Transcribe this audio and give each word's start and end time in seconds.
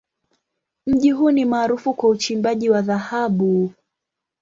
Mji 0.85 1.11
huu 1.11 1.31
ni 1.31 1.45
maarufu 1.45 1.93
kwa 1.93 2.09
uchimbaji 2.09 2.69
wa 2.69 2.81
dhahabu. 2.81 3.73